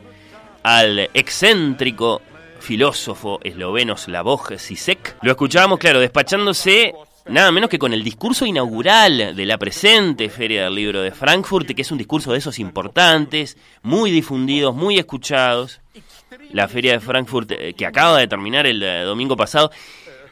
al 0.64 1.10
excéntrico 1.14 2.22
filósofo 2.60 3.40
esloveno 3.44 3.98
Slavoj 3.98 4.54
Zizek. 4.58 5.18
Lo 5.24 5.32
escuchábamos, 5.32 5.78
claro, 5.78 6.00
despachándose 6.00 6.94
nada 7.26 7.52
menos 7.52 7.70
que 7.70 7.80
con 7.80 7.92
el 7.92 8.02
discurso 8.02 8.46
inaugural 8.46 9.36
de 9.36 9.46
la 9.46 9.58
presente 9.58 10.30
Feria 10.30 10.66
del 10.66 10.76
Libro 10.76 11.02
de 11.02 11.12
Frankfurt, 11.12 11.68
que 11.72 11.82
es 11.82 11.92
un 11.92 11.98
discurso 11.98 12.32
de 12.32 12.38
esos 12.38 12.60
importantes, 12.60 13.58
muy 13.82 14.10
difundidos, 14.10 14.74
muy 14.74 15.00
escuchados. 15.00 15.82
La 16.54 16.70
Feria 16.70 16.94
de 16.94 17.00
Frankfurt 17.02 17.52
eh, 17.52 17.74
que 17.74 17.86
acaba 17.86 18.20
de 18.20 18.28
terminar 18.28 18.66
el 18.66 18.82
eh, 18.82 19.02
domingo 19.02 19.36
pasado 19.36 19.70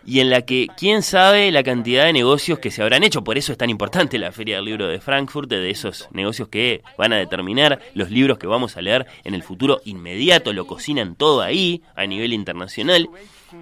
y 0.06 0.20
en 0.20 0.30
la 0.30 0.42
que 0.44 0.68
quién 0.78 1.04
sabe 1.04 1.52
la 1.52 1.64
cantidad 1.64 2.06
de 2.06 2.14
negocios 2.14 2.60
que 2.60 2.72
se 2.72 2.82
habrán 2.82 3.04
hecho. 3.04 3.24
Por 3.24 3.38
eso 3.38 3.52
es 3.52 3.58
tan 3.58 3.70
importante 3.70 4.18
la 4.18 4.32
Feria 4.32 4.56
del 4.58 4.66
Libro 4.66 4.88
de 4.88 5.00
Frankfurt, 5.00 5.50
de 5.50 5.70
esos 5.70 6.08
negocios 6.12 6.48
que 6.48 6.84
van 6.98 7.14
a 7.14 7.18
determinar 7.18 7.80
los 7.94 8.10
libros 8.10 8.38
que 8.38 8.48
vamos 8.48 8.78
a 8.78 8.82
leer 8.82 9.06
en 9.24 9.34
el 9.34 9.44
futuro 9.44 9.82
inmediato, 9.86 10.54
lo 10.54 10.66
cocinan 10.66 11.16
todo 11.16 11.42
ahí 11.42 11.84
a 11.96 12.06
nivel 12.06 12.34
internacional. 12.34 13.10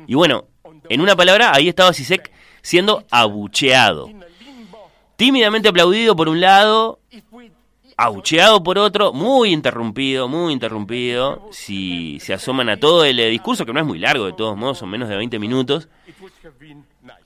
Y 0.07 0.15
bueno, 0.15 0.45
en 0.89 1.01
una 1.01 1.15
palabra, 1.15 1.51
ahí 1.53 1.67
estaba 1.67 1.93
Sisek 1.93 2.31
siendo 2.61 3.05
abucheado. 3.11 4.09
Tímidamente 5.15 5.67
aplaudido 5.67 6.15
por 6.15 6.29
un 6.29 6.39
lado, 6.39 6.99
abucheado 7.97 8.63
por 8.63 8.77
otro, 8.77 9.11
muy 9.11 9.51
interrumpido, 9.51 10.29
muy 10.29 10.53
interrumpido. 10.53 11.49
Si 11.51 12.17
se 12.21 12.33
asoman 12.33 12.69
a 12.69 12.77
todo 12.77 13.03
el 13.03 13.17
discurso, 13.29 13.65
que 13.65 13.73
no 13.73 13.81
es 13.81 13.85
muy 13.85 13.99
largo 13.99 14.25
de 14.25 14.33
todos 14.33 14.55
modos, 14.55 14.77
son 14.77 14.89
menos 14.89 15.09
de 15.09 15.17
20 15.17 15.37
minutos, 15.39 15.89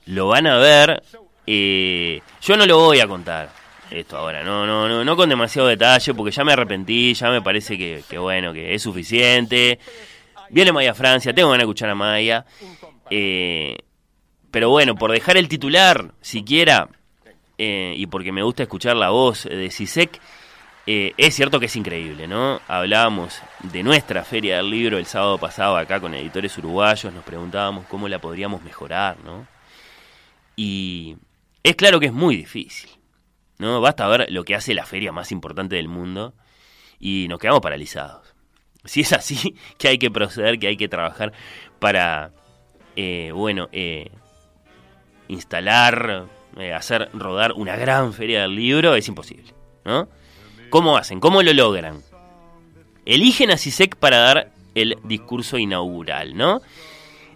lo 0.06 0.28
van 0.28 0.46
a 0.46 0.58
ver. 0.58 1.02
Yo 1.46 2.56
no 2.56 2.66
lo 2.66 2.78
voy 2.78 3.00
a 3.00 3.06
contar 3.06 3.64
esto 3.90 4.16
ahora, 4.16 4.42
no, 4.42 4.66
no, 4.66 5.04
no, 5.04 5.16
con 5.16 5.28
demasiado 5.28 5.68
detalle, 5.68 6.14
porque 6.14 6.32
ya 6.32 6.44
me 6.44 6.52
arrepentí, 6.52 7.14
ya 7.14 7.30
me 7.30 7.42
parece 7.42 7.78
que, 7.78 8.02
que 8.08 8.18
bueno, 8.18 8.52
que 8.52 8.74
es 8.74 8.82
suficiente. 8.82 9.78
Viene 10.50 10.72
Maya 10.72 10.94
Francia, 10.94 11.34
tengo 11.34 11.52
de 11.52 11.58
escuchar 11.58 11.90
a 11.90 11.94
Maya. 11.94 12.44
Eh, 13.10 13.76
pero 14.50 14.70
bueno, 14.70 14.94
por 14.94 15.12
dejar 15.12 15.36
el 15.36 15.48
titular, 15.48 16.12
siquiera, 16.20 16.88
eh, 17.58 17.94
y 17.96 18.06
porque 18.06 18.32
me 18.32 18.42
gusta 18.42 18.62
escuchar 18.62 18.96
la 18.96 19.10
voz 19.10 19.44
de 19.44 19.70
Sisek, 19.70 20.20
eh, 20.86 21.14
es 21.16 21.34
cierto 21.34 21.58
que 21.58 21.66
es 21.66 21.76
increíble, 21.76 22.26
¿no? 22.26 22.60
Hablábamos 22.68 23.40
de 23.62 23.82
nuestra 23.82 24.22
feria 24.22 24.58
del 24.58 24.68
libro 24.68 24.98
el 24.98 25.06
sábado 25.06 25.38
pasado 25.38 25.78
acá 25.78 25.98
con 25.98 26.14
editores 26.14 26.58
uruguayos, 26.58 27.12
nos 27.12 27.24
preguntábamos 27.24 27.86
cómo 27.86 28.06
la 28.06 28.18
podríamos 28.18 28.62
mejorar, 28.62 29.16
¿no? 29.24 29.46
Y 30.56 31.16
es 31.62 31.74
claro 31.76 32.00
que 32.00 32.06
es 32.06 32.12
muy 32.12 32.36
difícil, 32.36 32.90
¿no? 33.58 33.80
Basta 33.80 34.06
ver 34.08 34.26
lo 34.30 34.44
que 34.44 34.54
hace 34.54 34.74
la 34.74 34.84
feria 34.84 35.10
más 35.10 35.32
importante 35.32 35.76
del 35.76 35.88
mundo 35.88 36.34
y 37.00 37.28
nos 37.28 37.38
quedamos 37.38 37.62
paralizados. 37.62 38.34
Si 38.84 39.00
es 39.00 39.12
así, 39.14 39.56
que 39.78 39.88
hay 39.88 39.98
que 39.98 40.10
proceder, 40.10 40.58
que 40.58 40.66
hay 40.66 40.76
que 40.76 40.88
trabajar 40.88 41.32
para, 41.78 42.30
eh, 42.94 43.30
bueno, 43.32 43.70
eh, 43.72 44.10
instalar, 45.28 46.26
hacer 46.74 47.08
rodar 47.14 47.52
una 47.52 47.74
gran 47.76 48.12
feria 48.12 48.42
del 48.42 48.54
libro, 48.54 48.94
es 48.94 49.08
imposible, 49.08 49.54
¿no? 49.86 50.08
¿Cómo 50.74 50.96
hacen? 50.96 51.20
¿Cómo 51.20 51.40
lo 51.40 51.52
logran? 51.52 52.02
Eligen 53.06 53.52
a 53.52 53.56
Sisek 53.56 53.94
para 53.94 54.18
dar 54.18 54.50
el 54.74 54.98
discurso 55.04 55.56
inaugural, 55.56 56.36
¿no? 56.36 56.62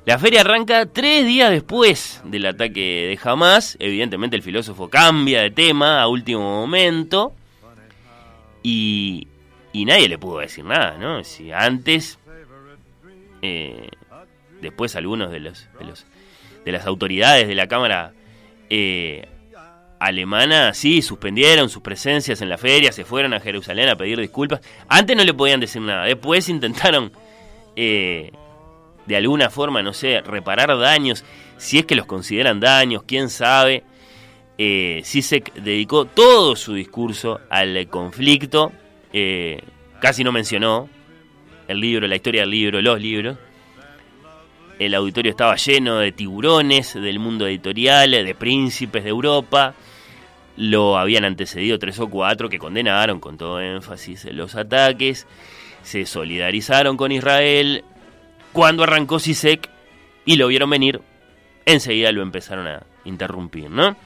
La 0.04 0.18
feria 0.18 0.40
arranca 0.40 0.86
tres 0.86 1.24
días 1.24 1.48
después 1.52 2.20
del 2.24 2.46
ataque 2.46 2.80
de 2.80 3.18
Hamas. 3.22 3.76
Evidentemente 3.78 4.34
el 4.34 4.42
filósofo 4.42 4.90
cambia 4.90 5.40
de 5.40 5.52
tema 5.52 6.02
a 6.02 6.08
último 6.08 6.40
momento. 6.40 7.32
Y, 8.64 9.28
y 9.72 9.84
nadie 9.84 10.08
le 10.08 10.18
pudo 10.18 10.40
decir 10.40 10.64
nada, 10.64 10.98
¿no? 10.98 11.22
Si 11.22 11.52
antes, 11.52 12.18
eh, 13.42 13.88
después 14.60 14.96
algunos 14.96 15.30
de 15.30 15.38
los, 15.38 15.68
de 15.78 15.84
los 15.84 16.06
de 16.64 16.72
las 16.72 16.86
autoridades 16.86 17.46
de 17.46 17.54
la 17.54 17.68
Cámara 17.68 18.14
eh, 18.68 19.28
alemana, 19.98 20.74
sí, 20.74 21.02
suspendieron 21.02 21.68
sus 21.68 21.82
presencias 21.82 22.40
en 22.40 22.48
la 22.48 22.58
feria, 22.58 22.92
se 22.92 23.04
fueron 23.04 23.34
a 23.34 23.40
Jerusalén 23.40 23.88
a 23.88 23.96
pedir 23.96 24.18
disculpas. 24.18 24.60
Antes 24.88 25.16
no 25.16 25.24
le 25.24 25.34
podían 25.34 25.60
decir 25.60 25.82
nada, 25.82 26.04
después 26.04 26.48
intentaron 26.48 27.12
eh, 27.76 28.32
de 29.06 29.16
alguna 29.16 29.50
forma, 29.50 29.82
no 29.82 29.92
sé, 29.92 30.20
reparar 30.20 30.76
daños, 30.78 31.24
si 31.56 31.78
es 31.78 31.86
que 31.86 31.96
los 31.96 32.06
consideran 32.06 32.60
daños, 32.60 33.02
quién 33.06 33.30
sabe. 33.30 33.82
Eh, 34.60 35.02
se 35.04 35.42
dedicó 35.54 36.04
todo 36.04 36.56
su 36.56 36.74
discurso 36.74 37.40
al 37.48 37.88
conflicto, 37.88 38.72
eh, 39.12 39.62
casi 40.00 40.24
no 40.24 40.32
mencionó 40.32 40.88
el 41.68 41.80
libro, 41.80 42.06
la 42.06 42.16
historia 42.16 42.42
del 42.42 42.50
libro, 42.50 42.82
los 42.82 43.00
libros. 43.00 43.38
El 44.78 44.94
auditorio 44.94 45.30
estaba 45.30 45.56
lleno 45.56 45.98
de 45.98 46.12
tiburones 46.12 46.94
del 46.94 47.18
mundo 47.18 47.46
editorial, 47.46 48.12
de 48.12 48.34
príncipes 48.34 49.02
de 49.02 49.10
Europa 49.10 49.74
lo 50.58 50.98
habían 50.98 51.24
antecedido 51.24 51.78
tres 51.78 52.00
o 52.00 52.10
cuatro 52.10 52.48
que 52.48 52.58
condenaron 52.58 53.20
con 53.20 53.38
todo 53.38 53.60
énfasis 53.60 54.24
los 54.32 54.56
ataques, 54.56 55.28
se 55.82 56.04
solidarizaron 56.04 56.96
con 56.96 57.12
Israel. 57.12 57.84
Cuando 58.52 58.82
arrancó 58.82 59.20
Sisek 59.20 59.70
y 60.24 60.34
lo 60.34 60.48
vieron 60.48 60.68
venir, 60.68 61.00
enseguida 61.64 62.10
lo 62.10 62.22
empezaron 62.22 62.66
a 62.66 62.82
interrumpir, 63.04 63.70
¿no? 63.70 63.96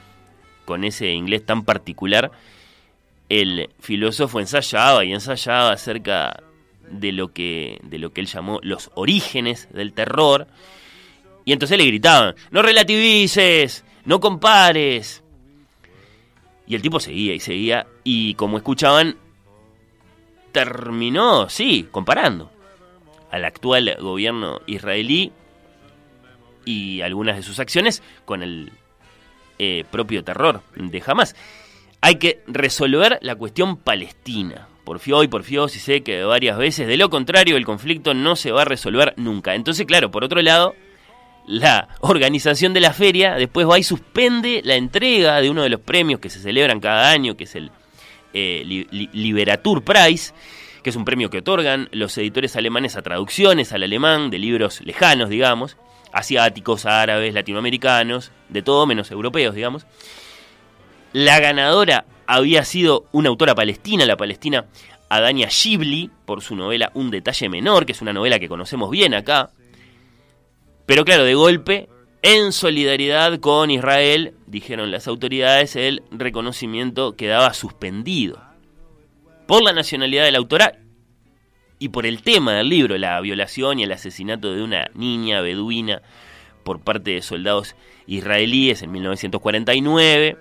Con 0.65 0.83
ese 0.83 1.11
inglés 1.11 1.43
tan 1.43 1.65
particular 1.65 2.31
el 3.29 3.71
filósofo 3.79 4.39
ensayaba 4.39 5.03
y 5.03 5.11
ensayaba 5.11 5.71
acerca 5.71 6.43
de 6.87 7.11
lo 7.11 7.33
que, 7.33 7.79
de 7.81 7.97
lo 7.97 8.13
que 8.13 8.21
él 8.21 8.27
llamó 8.27 8.59
los 8.61 8.91
orígenes 8.93 9.69
del 9.73 9.93
terror. 9.93 10.45
Y 11.45 11.53
entonces 11.53 11.79
le 11.79 11.85
gritaban, 11.85 12.35
no 12.51 12.61
relativices, 12.61 13.83
no 14.05 14.19
compares. 14.19 15.22
Y 16.65 16.75
el 16.75 16.81
tipo 16.81 16.99
seguía 16.99 17.33
y 17.33 17.39
seguía, 17.39 17.87
y 18.03 18.35
como 18.35 18.57
escuchaban, 18.57 19.17
terminó, 20.51 21.49
sí, 21.49 21.87
comparando 21.91 22.51
al 23.31 23.45
actual 23.45 23.97
gobierno 23.99 24.61
israelí 24.67 25.31
y 26.65 27.01
algunas 27.01 27.35
de 27.35 27.43
sus 27.43 27.59
acciones 27.59 28.03
con 28.25 28.43
el 28.43 28.71
eh, 29.59 29.85
propio 29.91 30.23
terror 30.23 30.61
de 30.75 31.03
Hamas. 31.05 31.35
Hay 31.99 32.15
que 32.15 32.43
resolver 32.47 33.17
la 33.21 33.35
cuestión 33.35 33.77
palestina. 33.77 34.67
Porfió 34.83 35.23
y 35.23 35.27
porfió, 35.27 35.67
si 35.67 35.79
sé 35.79 36.03
que 36.03 36.23
varias 36.23 36.57
veces. 36.57 36.87
De 36.87 36.97
lo 36.97 37.09
contrario, 37.09 37.55
el 37.55 37.65
conflicto 37.65 38.13
no 38.13 38.35
se 38.35 38.51
va 38.51 38.63
a 38.63 38.65
resolver 38.65 39.13
nunca. 39.15 39.55
Entonces, 39.55 39.85
claro, 39.85 40.11
por 40.11 40.23
otro 40.23 40.41
lado, 40.41 40.75
la 41.45 41.89
organización 42.01 42.73
de 42.73 42.79
la 42.79 42.93
feria 42.93 43.35
después 43.35 43.67
va 43.67 43.79
y 43.79 43.83
suspende 43.83 44.61
la 44.63 44.75
entrega 44.75 45.41
de 45.41 45.49
uno 45.49 45.63
de 45.63 45.69
los 45.69 45.81
premios 45.81 46.19
que 46.19 46.29
se 46.29 46.39
celebran 46.39 46.79
cada 46.79 47.09
año, 47.09 47.35
que 47.35 47.43
es 47.43 47.55
el 47.55 47.71
eh, 48.33 48.87
Liberatur 49.11 49.83
Prize, 49.83 50.33
que 50.83 50.89
es 50.89 50.95
un 50.95 51.05
premio 51.05 51.29
que 51.29 51.39
otorgan 51.39 51.89
los 51.91 52.17
editores 52.17 52.55
alemanes 52.55 52.95
a 52.95 53.01
traducciones 53.01 53.73
al 53.73 53.83
alemán 53.83 54.29
de 54.29 54.39
libros 54.39 54.81
lejanos, 54.81 55.29
digamos, 55.29 55.77
asiáticos, 56.11 56.85
árabes, 56.85 57.33
latinoamericanos, 57.33 58.31
de 58.49 58.61
todo 58.61 58.85
menos 58.85 59.11
europeos, 59.11 59.55
digamos. 59.55 59.85
La 61.13 61.39
ganadora 61.39 62.05
había 62.27 62.63
sido 62.65 63.05
una 63.11 63.29
autora 63.29 63.55
palestina, 63.55 64.05
la 64.05 64.17
palestina 64.17 64.65
Adania 65.09 65.47
Shibli, 65.49 66.09
por 66.25 66.41
su 66.41 66.55
novela 66.55 66.91
Un 66.95 67.11
detalle 67.11 67.49
menor, 67.49 67.85
que 67.85 67.91
es 67.91 68.01
una 68.01 68.13
novela 68.13 68.39
que 68.39 68.49
conocemos 68.49 68.89
bien 68.89 69.13
acá. 69.13 69.51
Pero 70.85 71.05
claro, 71.05 71.23
de 71.23 71.33
golpe, 71.33 71.89
en 72.21 72.51
solidaridad 72.51 73.39
con 73.39 73.71
Israel, 73.71 74.33
dijeron 74.47 74.91
las 74.91 75.07
autoridades, 75.07 75.75
el 75.75 76.03
reconocimiento 76.11 77.15
quedaba 77.15 77.53
suspendido. 77.53 78.41
Por 79.47 79.63
la 79.63 79.73
nacionalidad 79.73 80.23
de 80.23 80.31
la 80.31 80.37
autora 80.37 80.79
y 81.79 81.89
por 81.89 82.05
el 82.05 82.21
tema 82.21 82.53
del 82.53 82.69
libro, 82.69 82.97
la 82.97 83.19
violación 83.21 83.79
y 83.79 83.83
el 83.83 83.91
asesinato 83.91 84.53
de 84.53 84.63
una 84.63 84.89
niña 84.93 85.41
beduina 85.41 86.01
por 86.63 86.79
parte 86.79 87.11
de 87.11 87.21
soldados 87.21 87.75
israelíes 88.07 88.81
en 88.81 88.91
1949. 88.91 90.37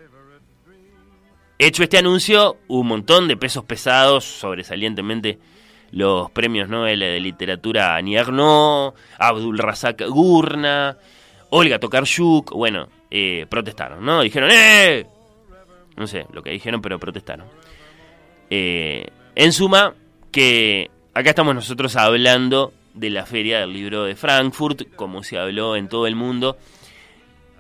Hecho 1.59 1.83
este 1.83 1.99
anuncio, 1.99 2.59
un 2.69 2.87
montón 2.87 3.29
de 3.29 3.37
pesos 3.37 3.65
pesados, 3.65 4.25
sobresalientemente 4.25 5.39
los 5.93 6.31
premios 6.31 6.69
Nobel 6.69 7.01
de 7.01 7.21
literatura 7.21 7.97
Annie 7.97 8.19
Abdul 8.19 9.59
Razak 9.59 10.03
Gurna, 10.09 10.97
Olga 11.51 11.79
Tokarczuk, 11.79 12.53
bueno, 12.53 12.89
eh, 13.11 13.47
protestaron, 13.49 14.05
¿no? 14.05 14.23
Dijeron, 14.23 14.51
¡eh! 14.53 15.07
No 15.97 16.07
sé 16.07 16.27
lo 16.33 16.43
que 16.43 16.51
dijeron, 16.51 16.81
pero 16.81 16.99
protestaron. 16.99 17.47
Eh, 18.49 19.07
en 19.35 19.53
suma, 19.53 19.95
que 20.31 20.91
acá 21.13 21.31
estamos 21.31 21.55
nosotros 21.55 21.95
hablando 21.97 22.73
de 22.95 23.11
la 23.11 23.27
feria 23.27 23.61
del 23.61 23.73
libro 23.73 24.05
de 24.05 24.17
Frankfurt, 24.17 24.95
como 24.97 25.23
se 25.23 25.39
habló 25.39 25.77
en 25.77 25.89
todo 25.89 26.07
el 26.07 26.17
mundo 26.17 26.57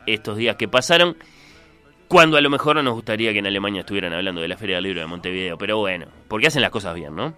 estos 0.06 0.38
días 0.38 0.56
que 0.56 0.68
pasaron, 0.68 1.16
cuando 2.08 2.36
a 2.36 2.40
lo 2.40 2.50
mejor 2.50 2.82
nos 2.82 2.94
gustaría 2.94 3.32
que 3.32 3.38
en 3.38 3.46
Alemania 3.46 3.80
estuvieran 3.80 4.12
hablando 4.12 4.40
de 4.40 4.48
la 4.48 4.56
feria 4.56 4.76
del 4.76 4.84
libro 4.84 5.00
de 5.00 5.06
Montevideo, 5.06 5.58
pero 5.58 5.78
bueno, 5.78 6.06
porque 6.28 6.46
hacen 6.46 6.62
las 6.62 6.70
cosas 6.70 6.94
bien, 6.94 7.14
¿no? 7.14 7.34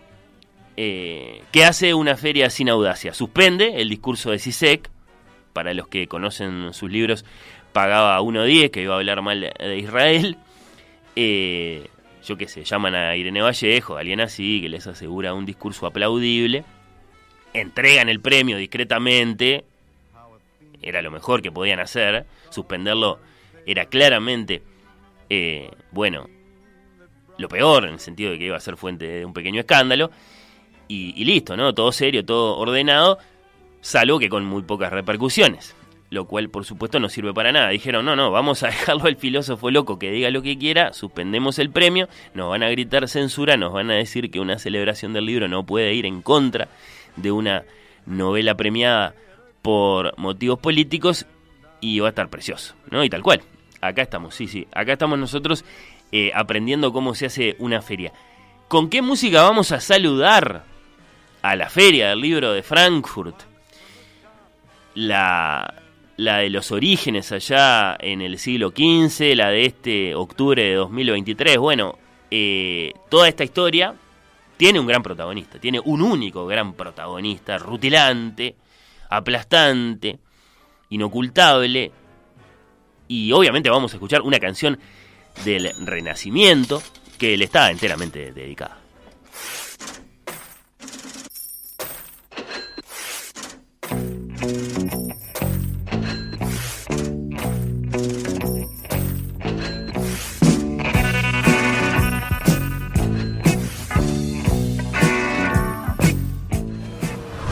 Eh, 0.77 1.43
¿Qué 1.53 1.65
hace 1.65 1.95
una 1.95 2.17
feria 2.17 2.51
sin 2.51 2.69
audacia? 2.69 3.15
Suspende 3.15 3.81
el 3.81 3.89
discurso 3.89 4.31
de 4.31 4.39
Sisek, 4.39 4.91
para 5.53 5.73
los 5.73 5.89
que 5.89 6.09
conocen 6.09 6.73
sus 6.73 6.91
libros, 6.91 7.25
pagaba 7.73 8.21
1.10, 8.21 8.71
que 8.71 8.83
iba 8.83 8.95
a 8.95 8.99
hablar 8.99 9.23
mal 9.23 9.41
de 9.41 9.79
Israel. 9.79 10.37
Eh, 11.17 11.89
yo 12.25 12.37
qué 12.37 12.49
sé, 12.49 12.65
llaman 12.65 12.95
a 12.95 13.17
Irene 13.17 13.43
Vallejo, 13.43 13.97
a 13.97 14.01
alguien 14.01 14.21
así, 14.21 14.61
que 14.63 14.69
les 14.69 14.87
asegura 14.87 15.35
un 15.35 15.47
discurso 15.47 15.87
aplaudible, 15.87 16.65
entregan 17.53 18.09
el 18.09 18.21
premio 18.21 18.57
discretamente, 18.57 19.65
era 20.83 21.03
lo 21.03 21.11
mejor 21.11 21.43
que 21.43 21.53
podían 21.53 21.81
hacer, 21.81 22.27
suspenderlo 22.51 23.19
era 23.67 23.87
claramente, 23.87 24.63
eh, 25.31 25.71
bueno, 25.91 26.29
lo 27.39 27.49
peor, 27.49 27.85
en 27.85 27.95
el 27.95 28.01
sentido 28.01 28.33
de 28.33 28.39
que 28.39 28.45
iba 28.47 28.57
a 28.57 28.61
ser 28.61 28.77
fuente 28.77 29.07
de 29.07 29.25
un 29.25 29.33
pequeño 29.33 29.61
escándalo, 29.61 30.11
y, 30.89 31.25
listo, 31.25 31.57
¿no? 31.57 31.75
Todo 31.75 31.93
serio, 31.93 32.25
todo 32.25 32.57
ordenado, 32.57 33.19
salvo 33.81 34.19
que 34.19 34.29
con 34.29 34.45
muy 34.45 34.63
pocas 34.63 34.93
repercusiones 34.93 35.75
lo 36.11 36.27
cual 36.27 36.49
por 36.49 36.65
supuesto 36.65 37.01
no 37.01 37.09
sirve 37.09 37.35
para 37.35 37.51
nada. 37.51 37.71
Dijeron, 37.71 38.05
no, 38.05 38.15
no, 38.15 38.31
vamos 38.31 38.63
a 38.63 38.67
dejarlo 38.69 39.07
al 39.07 39.17
filósofo 39.17 39.73
loco 39.73 39.99
que 39.99 40.13
diga 40.13 40.31
lo 40.31 40.43
que 40.43 40.57
quiera, 40.57 40.93
suspendemos 40.93 41.59
el 41.59 41.71
premio, 41.71 42.09
nos 42.35 42.51
van 42.51 42.63
a 42.63 42.71
gritar 42.71 43.09
censura, 43.09 43.57
nos 43.57 43.73
van 43.73 43.91
a 43.91 43.95
decir 43.95 44.31
que 44.31 44.39
una 44.39 44.61
celebración 44.61 45.13
del 45.13 45.27
libro 45.27 45.49
no 45.49 45.67
puede 45.67 45.93
ir 45.93 46.07
en 46.07 46.23
contra 46.23 46.69
de 47.17 47.33
una 47.33 47.65
novela 48.07 48.55
premiada 48.55 49.17
por 49.61 50.17
motivos 50.17 50.61
políticos 50.61 51.27
y 51.81 51.99
va 51.99 52.09
a 52.09 52.11
estar 52.11 52.29
precioso, 52.29 52.75
¿no? 52.91 53.03
Y 53.03 53.11
tal 53.11 53.23
cual. 53.23 53.43
Acá 53.81 54.01
estamos, 54.01 54.35
sí, 54.35 54.47
sí, 54.47 54.67
acá 54.73 54.93
estamos 54.93 55.19
nosotros 55.19 55.65
eh, 56.11 56.31
aprendiendo 56.35 56.93
cómo 56.93 57.15
se 57.15 57.27
hace 57.27 57.57
una 57.59 57.83
feria. 57.83 58.13
¿Con 58.69 58.89
qué 58.89 59.03
música 59.03 59.43
vamos 59.43 59.73
a 59.73 59.81
saludar 59.81 60.65
a 61.45 61.57
la 61.57 61.69
feria 61.69 62.09
del 62.09 62.23
libro 62.23 62.55
de 62.55 62.63
Frankfurt? 62.63 63.43
La, 64.95 65.75
la 66.17 66.39
de 66.39 66.49
los 66.49 66.73
orígenes 66.73 67.33
allá 67.33 67.99
en 68.01 68.23
el 68.23 68.39
siglo 68.39 68.71
XV, 68.71 69.35
la 69.37 69.51
de 69.51 69.67
este 69.67 70.15
octubre 70.15 70.65
de 70.65 70.75
2023. 70.75 71.59
Bueno, 71.59 71.99
eh, 72.31 72.95
toda 73.11 73.29
esta 73.29 73.45
historia 73.45 73.95
tiene 74.57 74.81
un 74.81 74.87
gran 74.87 75.03
protagonista, 75.03 75.59
tiene 75.59 75.81
un 75.85 76.01
único 76.01 76.47
gran 76.47 76.73
protagonista, 76.73 77.59
rutilante, 77.59 78.55
aplastante, 79.11 80.19
inocultable, 80.89 81.93
y 83.07 83.33
obviamente 83.33 83.69
vamos 83.69 83.93
a 83.93 83.97
escuchar 83.97 84.23
una 84.23 84.39
canción 84.39 84.79
del 85.45 85.71
Renacimiento 85.85 86.83
que 87.19 87.37
le 87.37 87.45
está 87.45 87.71
enteramente 87.71 88.33
dedicada. 88.33 88.84